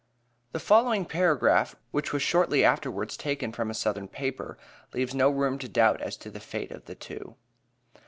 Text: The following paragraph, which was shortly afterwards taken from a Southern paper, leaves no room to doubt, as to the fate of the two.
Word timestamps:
The 0.51 0.59
following 0.59 1.05
paragraph, 1.05 1.75
which 1.91 2.11
was 2.11 2.23
shortly 2.23 2.63
afterwards 2.65 3.15
taken 3.15 3.51
from 3.53 3.69
a 3.69 3.75
Southern 3.75 4.07
paper, 4.07 4.57
leaves 4.95 5.13
no 5.13 5.29
room 5.29 5.59
to 5.59 5.69
doubt, 5.69 6.01
as 6.01 6.17
to 6.17 6.31
the 6.31 6.39
fate 6.39 6.71
of 6.71 6.85
the 6.85 6.95
two. 6.95 7.35